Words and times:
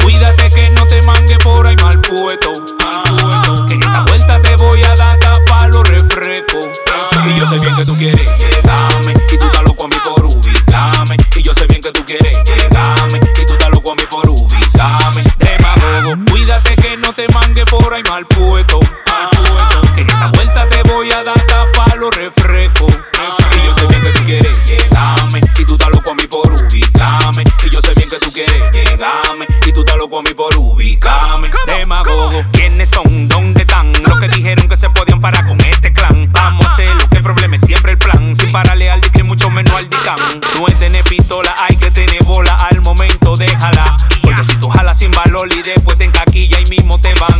Cuídate 0.00 0.48
que 0.48 0.70
no 0.70 0.86
te 0.86 1.02
mangue 1.02 1.38
por 1.40 1.66
ahí 1.66 1.76
mal 1.76 2.00
puesto. 2.00 2.52
Que 3.68 3.74
en 3.74 3.82
esta 3.82 4.00
vuelta 4.04 4.40
te 4.40 4.56
voy 4.56 4.82
a 4.82 4.96
dar 4.96 5.18
tapa 5.18 5.68
los 5.68 5.86
refrescos. 5.86 6.68
Y 7.26 7.38
yo 7.38 7.46
sé 7.46 7.58
bien 7.58 7.76
que 7.76 7.84
tú 7.84 7.94
quieres 7.98 8.38
llegarme. 8.38 9.12
Y 9.30 9.36
tú 9.36 9.44
estás 9.44 9.62
loco 9.64 9.84
a 9.84 9.88
mí 9.88 9.96
por 10.02 10.24
ubicarme. 10.24 11.16
Y 11.36 11.42
yo 11.42 11.52
sé 11.52 11.66
bien 11.66 11.82
que 11.82 11.92
tú 11.92 12.02
quieres 12.06 12.38
llegarme. 12.44 13.20
Y 13.42 13.44
tú 13.44 13.52
estás 13.52 13.68
loco 13.68 13.92
a 13.92 13.94
mí 13.94 14.04
por 14.10 14.26
ubicarme. 14.26 15.22
Demagogo, 15.36 16.32
cuídate 16.32 16.76
que 16.76 16.96
no 16.96 17.12
te 17.12 17.28
mangue 17.28 17.66
por 17.66 17.92
ahí 17.92 18.02
mal 18.04 18.24
puesto. 18.24 18.80
Que 19.94 20.00
en 20.00 20.10
esta 20.10 20.26
vuelta 20.28 20.66
te 20.68 20.82
voy 20.92 21.10
a 21.12 21.22
dar 21.22 21.40
tapa 21.42 21.94
los 21.96 22.14
refrescos. 22.16 22.92
Y 23.52 23.64
yo 23.64 23.74
sé 23.74 23.86
bien 23.86 24.02
que 24.02 24.10
tú 24.10 24.24
quieres 24.24 24.66
llegarme. 24.66 25.40
Y 25.58 25.64
tú 25.64 25.74
estás 25.74 25.90
loco 25.90 26.10
a 26.10 26.14
mí 26.14 26.26
por 26.26 26.52
ubicarme. 26.52 27.44
Y 27.62 27.70
yo 27.70 27.80
sé 27.80 27.94
bien 27.94 28.08
que 28.08 28.18
tú 28.18 28.32
quieres 28.32 28.72
llegarme. 28.72 29.46
Y 29.66 29.72
tú 29.72 29.80
estás 29.80 29.96
loco 29.96 30.18
a 30.18 30.22
mí 30.22 30.34
por 30.34 30.56
ubicarme. 30.56 31.50
Demagogo, 31.66 32.44
¿quiénes 32.52 32.90
son? 32.90 33.28
¿Dónde 33.28 33.62
están? 33.62 33.92
Los 34.02 34.18
que 34.18 34.28
dijeron 34.28 34.68
que 34.68 34.76
se 34.76 34.90
podían 34.90 35.20
parar 35.20 35.46
con 35.46 35.60
este 35.60 35.92
clan. 35.92 36.30
Vamos 36.32 36.66
a 36.66 36.72
hacer 36.72 36.94
lo 36.96 37.08
que 37.08 37.18
el 37.18 37.22
problema 37.22 37.56
es 37.56 37.62
siempre 37.62 37.92
el 37.92 37.98
plan. 37.98 38.34
Sin 38.34 38.52
pararle 38.52 38.90
al 38.90 39.00
y 39.14 39.22
mucho 39.22 39.48
menos 39.50 39.74
al 39.74 39.88
dicam. 39.88 40.18
No 40.58 40.66
es 40.66 40.78
tener 40.78 41.04
pistola, 41.04 41.54
hay 41.62 41.76
que 41.76 41.90
tener 41.90 42.22
bola 42.24 42.56
al 42.56 42.80
momento, 42.80 43.36
déjala. 43.36 43.96
Porque 44.22 44.44
si 44.44 44.56
tú 44.56 44.68
jalas 44.68 44.98
sin 44.98 45.10
valor 45.12 45.48
y 45.52 45.62
después 45.62 45.96
te 45.98 46.04
encaquilla 46.04 46.60
y 46.60 46.66
mismo 46.66 46.98
te 46.98 47.14
van 47.14 47.33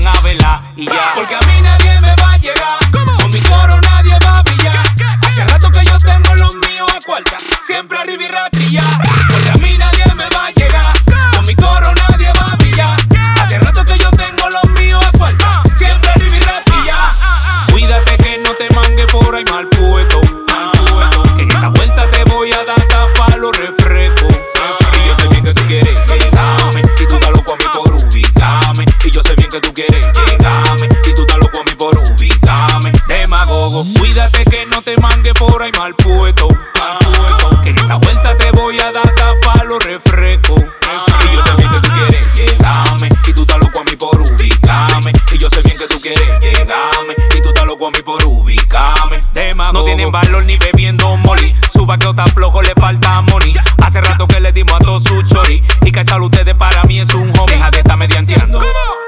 tienen 50.04 50.12
valor 50.12 50.44
ni 50.44 50.56
bebiendo 50.56 51.16
molly. 51.16 51.54
Suba 51.70 51.96
que 51.98 52.08
está 52.08 52.26
flojo, 52.26 52.60
le 52.62 52.72
falta 52.74 53.20
money. 53.22 53.54
Hace 53.82 54.00
rato 54.00 54.26
que 54.26 54.40
le 54.40 54.52
dimos 54.52 54.74
a 54.74 54.78
todos 54.78 55.04
su 55.04 55.22
chori. 55.22 55.62
Y 55.82 55.92
cachalo 55.92 56.26
ustedes 56.26 56.54
para 56.54 56.82
mí 56.84 57.00
es 57.00 57.14
un 57.14 57.32
hobby. 57.34 57.52
Deja 57.52 57.70
de 57.70 57.78
estar 57.78 57.96
medianteando. 57.96 58.62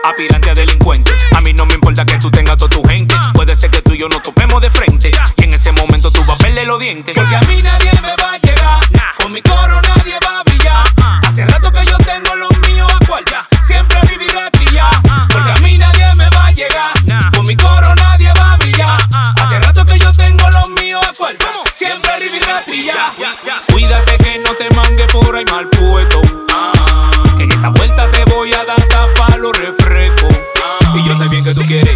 Aspirante 0.04 0.50
a 0.50 0.54
delincuente. 0.54 1.12
A 1.34 1.40
mí 1.40 1.52
no 1.52 1.66
me 1.66 1.74
importa 1.74 2.04
que 2.04 2.18
tú 2.18 2.30
tengas 2.30 2.56
toda 2.56 2.70
tu 2.70 2.82
gente. 2.84 3.14
Puede 3.34 3.54
ser 3.56 3.70
que 3.70 3.82
tú 3.82 3.92
y 3.92 3.98
yo 3.98 4.08
nos 4.08 4.22
topemos 4.22 4.60
de 4.62 4.70
frente. 4.70 5.10
Y 5.36 5.44
en 5.44 5.54
ese 5.54 5.72
momento 5.72 6.10
tú 6.10 6.20
vas 6.26 6.40
a 6.40 6.44
verle 6.44 6.64
los 6.64 6.80
dientes. 6.80 7.14
Porque 7.14 7.36
a 7.36 7.40
mí 7.40 7.60
nadie 7.62 7.90
me 8.02 8.16
va 8.22 8.32
a 8.32 8.38
llegar. 8.38 8.80
Con 9.16 9.32
mi 9.32 9.42
coro 9.42 9.85
tú 31.56 31.62
quieres 31.62 31.95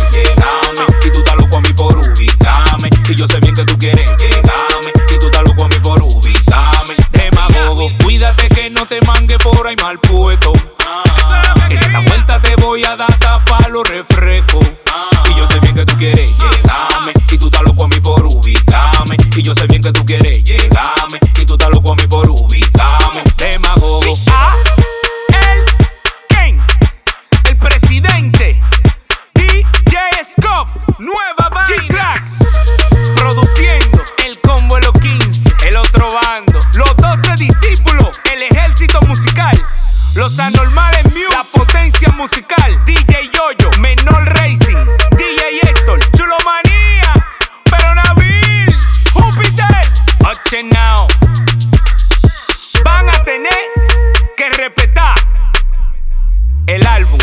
musical, 42.20 42.84
DJ 42.84 43.30
Yoyo, 43.32 43.70
Menor 43.80 44.22
Racing, 44.34 44.76
DJ 45.16 45.58
Héctor, 45.62 45.98
Chulomanía, 46.12 47.14
Pero 47.64 47.94
Nabil, 47.94 48.70
Júpiter, 49.14 49.90
Ochenao. 50.28 51.06
Van 52.84 53.08
a 53.08 53.24
tener 53.24 53.58
que 54.36 54.50
respetar 54.50 55.14
el 56.66 56.86
álbum. 56.86 57.19